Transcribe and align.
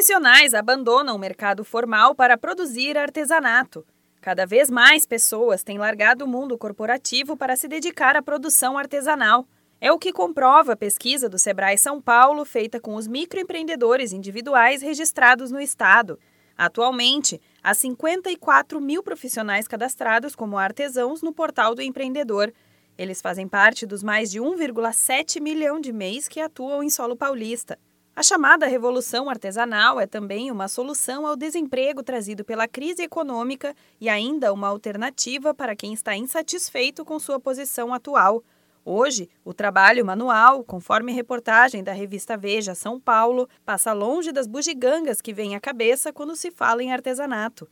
Profissionais 0.00 0.54
abandonam 0.54 1.14
o 1.14 1.18
mercado 1.18 1.62
formal 1.62 2.14
para 2.14 2.38
produzir 2.38 2.96
artesanato. 2.96 3.84
Cada 4.18 4.46
vez 4.46 4.70
mais 4.70 5.04
pessoas 5.04 5.62
têm 5.62 5.76
largado 5.76 6.24
o 6.24 6.26
mundo 6.26 6.56
corporativo 6.56 7.36
para 7.36 7.54
se 7.54 7.68
dedicar 7.68 8.16
à 8.16 8.22
produção 8.22 8.78
artesanal. 8.78 9.46
É 9.78 9.92
o 9.92 9.98
que 9.98 10.10
comprova 10.10 10.72
a 10.72 10.76
pesquisa 10.76 11.28
do 11.28 11.38
Sebrae 11.38 11.76
São 11.76 12.00
Paulo, 12.00 12.46
feita 12.46 12.80
com 12.80 12.94
os 12.94 13.06
microempreendedores 13.06 14.14
individuais 14.14 14.80
registrados 14.80 15.50
no 15.50 15.60
estado. 15.60 16.18
Atualmente, 16.56 17.38
há 17.62 17.74
54 17.74 18.80
mil 18.80 19.02
profissionais 19.02 19.68
cadastrados 19.68 20.34
como 20.34 20.56
artesãos 20.56 21.20
no 21.20 21.30
portal 21.30 21.74
do 21.74 21.82
empreendedor. 21.82 22.50
Eles 22.96 23.20
fazem 23.20 23.46
parte 23.46 23.84
dos 23.84 24.02
mais 24.02 24.30
de 24.30 24.40
1,7 24.40 25.42
milhão 25.42 25.78
de 25.78 25.92
MEIs 25.92 26.26
que 26.26 26.40
atuam 26.40 26.82
em 26.82 26.88
solo 26.88 27.14
paulista. 27.14 27.78
A 28.20 28.22
chamada 28.22 28.66
revolução 28.66 29.30
artesanal 29.30 29.98
é 29.98 30.06
também 30.06 30.50
uma 30.50 30.68
solução 30.68 31.26
ao 31.26 31.34
desemprego 31.34 32.02
trazido 32.02 32.44
pela 32.44 32.68
crise 32.68 33.02
econômica 33.02 33.74
e 33.98 34.10
ainda 34.10 34.52
uma 34.52 34.68
alternativa 34.68 35.54
para 35.54 35.74
quem 35.74 35.94
está 35.94 36.14
insatisfeito 36.14 37.02
com 37.02 37.18
sua 37.18 37.40
posição 37.40 37.94
atual. 37.94 38.44
Hoje, 38.84 39.26
o 39.42 39.54
trabalho 39.54 40.04
manual, 40.04 40.62
conforme 40.62 41.14
reportagem 41.14 41.82
da 41.82 41.94
revista 41.94 42.36
Veja 42.36 42.74
São 42.74 43.00
Paulo, 43.00 43.48
passa 43.64 43.94
longe 43.94 44.32
das 44.32 44.46
bugigangas 44.46 45.22
que 45.22 45.32
vêm 45.32 45.56
à 45.56 45.60
cabeça 45.60 46.12
quando 46.12 46.36
se 46.36 46.50
fala 46.50 46.82
em 46.82 46.92
artesanato. 46.92 47.66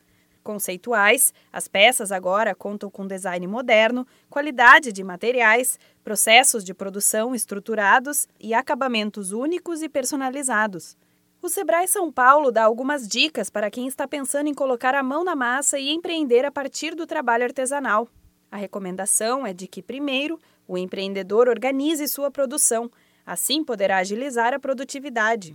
Conceituais, 0.49 1.35
as 1.53 1.69
peças 1.69 2.11
agora 2.11 2.55
contam 2.55 2.91
com 2.91 3.07
design 3.07 3.47
moderno, 3.47 4.07
qualidade 4.31 4.95
de 4.95 5.05
materiais, 5.05 5.79
processos 6.03 6.65
de 6.65 6.73
produção 6.73 7.35
estruturados 7.35 8.27
e 8.41 8.55
acabamentos 8.55 9.31
únicos 9.31 9.83
e 9.83 9.91
personalizados. 9.91 10.97
O 11.43 11.51
Sebrae 11.51 11.87
São 11.87 12.11
Paulo 12.11 12.51
dá 12.51 12.65
algumas 12.65 13.07
dicas 13.07 13.51
para 13.51 13.71
quem 13.71 13.87
está 13.87 14.09
pensando 14.09 14.49
em 14.49 14.55
colocar 14.55 14.95
a 14.95 15.03
mão 15.03 15.23
na 15.23 15.37
massa 15.37 15.79
e 15.79 15.91
empreender 15.91 16.47
a 16.47 16.51
partir 16.51 16.95
do 16.95 17.07
trabalho 17.07 17.45
artesanal. 17.45 18.09
A 18.51 18.57
recomendação 18.57 19.47
é 19.47 19.53
de 19.53 19.69
que, 19.69 19.83
primeiro, 19.83 20.41
o 20.67 20.79
empreendedor 20.79 21.47
organize 21.47 22.09
sua 22.09 22.31
produção, 22.31 22.91
assim 23.27 23.63
poderá 23.63 23.99
agilizar 23.99 24.55
a 24.55 24.59
produtividade. 24.59 25.55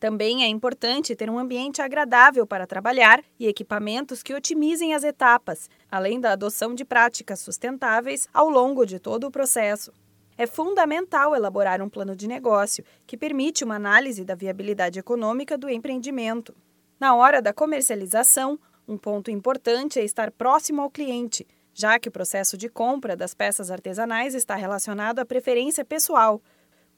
Também 0.00 0.44
é 0.44 0.46
importante 0.46 1.16
ter 1.16 1.28
um 1.28 1.38
ambiente 1.38 1.82
agradável 1.82 2.46
para 2.46 2.66
trabalhar 2.66 3.22
e 3.38 3.46
equipamentos 3.46 4.22
que 4.22 4.34
otimizem 4.34 4.94
as 4.94 5.02
etapas, 5.02 5.68
além 5.90 6.20
da 6.20 6.32
adoção 6.32 6.74
de 6.74 6.84
práticas 6.84 7.40
sustentáveis 7.40 8.28
ao 8.32 8.48
longo 8.48 8.86
de 8.86 8.98
todo 8.98 9.26
o 9.26 9.30
processo. 9.30 9.92
É 10.36 10.46
fundamental 10.46 11.34
elaborar 11.34 11.82
um 11.82 11.88
plano 11.88 12.14
de 12.14 12.28
negócio 12.28 12.84
que 13.06 13.16
permite 13.16 13.64
uma 13.64 13.74
análise 13.74 14.24
da 14.24 14.36
viabilidade 14.36 14.98
econômica 14.98 15.58
do 15.58 15.68
empreendimento. 15.68 16.54
Na 17.00 17.16
hora 17.16 17.42
da 17.42 17.52
comercialização, 17.52 18.58
um 18.86 18.96
ponto 18.96 19.30
importante 19.32 19.98
é 19.98 20.04
estar 20.04 20.30
próximo 20.30 20.80
ao 20.80 20.90
cliente 20.90 21.44
já 21.78 21.96
que 21.96 22.08
o 22.08 22.12
processo 22.12 22.58
de 22.58 22.68
compra 22.68 23.14
das 23.14 23.34
peças 23.34 23.70
artesanais 23.70 24.34
está 24.34 24.56
relacionado 24.56 25.20
à 25.20 25.24
preferência 25.24 25.84
pessoal. 25.84 26.42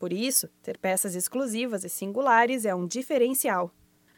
Por 0.00 0.14
isso, 0.14 0.48
ter 0.62 0.78
peças 0.78 1.14
exclusivas 1.14 1.84
e 1.84 1.88
singulares 1.90 2.64
é 2.64 2.74
um 2.74 2.86
diferencial. 2.86 3.70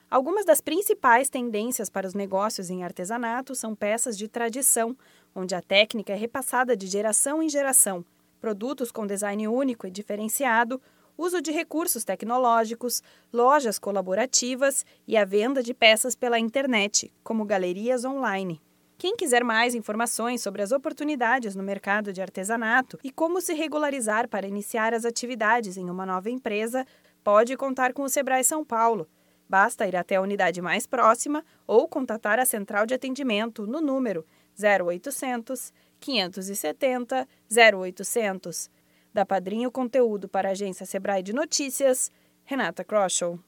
Algumas 0.09 0.45
das 0.45 0.61
principais 0.61 1.29
tendências 1.29 1.91
para 1.91 2.07
os 2.07 2.15
negócios 2.15 2.71
em 2.71 2.85
artesanato 2.85 3.53
são 3.57 3.75
peças 3.75 4.17
de 4.17 4.29
tradição, 4.29 4.97
onde 5.35 5.57
a 5.57 5.61
técnica 5.61 6.13
é 6.13 6.17
repassada 6.17 6.77
de 6.77 6.87
geração 6.87 7.43
em 7.43 7.49
geração, 7.49 8.05
produtos 8.41 8.93
com 8.93 9.09
design 9.09 9.49
único 9.49 9.85
e 9.85 9.91
diferenciado, 9.91 10.81
uso 11.19 11.43
de 11.43 11.51
recursos 11.51 12.05
tecnológicos, 12.05 13.03
lojas 13.33 13.77
colaborativas 13.77 14.87
e 15.05 15.17
a 15.17 15.25
venda 15.25 15.65
de 15.65 15.75
peças 15.75 16.15
pela 16.15 16.39
internet, 16.39 17.13
como 17.25 17.45
galerias 17.45 18.05
online. 18.05 18.61
Quem 19.03 19.17
quiser 19.17 19.43
mais 19.43 19.75
informações 19.75 20.43
sobre 20.43 20.63
as 20.63 20.71
oportunidades 20.71 21.57
no 21.57 21.63
mercado 21.65 22.13
de 22.13 22.23
artesanato 22.23 23.01
e 23.03 23.11
como 23.11 23.41
se 23.41 23.53
regularizar 23.53 24.29
para 24.29 24.47
iniciar 24.47 24.95
as 24.95 25.05
atividades 25.05 25.77
em 25.77 25.91
uma 25.91 26.07
nova 26.07 26.31
empresa, 26.31 26.87
pode 27.25 27.57
contar 27.57 27.93
com 27.93 28.05
o 28.05 28.09
Sebrae 28.09 28.45
São 28.45 28.65
Paulo. 28.65 29.09
Basta 29.49 29.89
ir 29.89 29.97
até 29.97 30.15
a 30.15 30.21
unidade 30.21 30.63
mais 30.63 30.87
próxima 30.87 31.45
ou 31.67 31.89
contatar 31.89 32.39
a 32.39 32.45
central 32.45 32.87
de 32.87 32.95
atendimento 32.95 33.67
no 33.67 33.81
número 33.81 34.25
0800 34.57 35.73
570 35.99 37.27
0800. 37.51 38.71
Da 39.13 39.27
Padrinho 39.27 39.73
Conteúdo 39.73 40.29
para 40.29 40.51
a 40.51 40.53
agência 40.53 40.87
Sebrae 40.87 41.25
de 41.25 41.33
Notícias, 41.33 42.09
Renata 42.45 42.85
Kroschel. 42.85 43.41